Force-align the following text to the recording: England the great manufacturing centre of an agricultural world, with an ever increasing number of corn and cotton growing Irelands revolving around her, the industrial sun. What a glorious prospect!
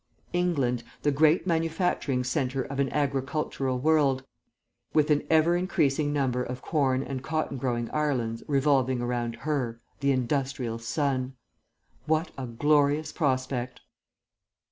England 0.33 0.83
the 1.03 1.11
great 1.11 1.45
manufacturing 1.45 2.23
centre 2.23 2.63
of 2.63 2.79
an 2.79 2.91
agricultural 2.91 3.77
world, 3.77 4.25
with 4.95 5.11
an 5.11 5.21
ever 5.29 5.55
increasing 5.55 6.11
number 6.11 6.41
of 6.41 6.59
corn 6.63 7.03
and 7.03 7.21
cotton 7.23 7.55
growing 7.55 7.87
Irelands 7.91 8.41
revolving 8.47 8.99
around 8.99 9.35
her, 9.35 9.79
the 9.99 10.11
industrial 10.11 10.79
sun. 10.79 11.35
What 12.07 12.31
a 12.35 12.47
glorious 12.47 13.11
prospect! 13.11 13.81